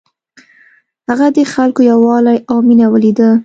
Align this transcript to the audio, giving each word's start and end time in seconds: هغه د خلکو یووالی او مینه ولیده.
هغه 1.09 1.27
د 1.35 1.37
خلکو 1.53 1.81
یووالی 1.91 2.37
او 2.51 2.57
مینه 2.67 2.87
ولیده. 2.89 3.29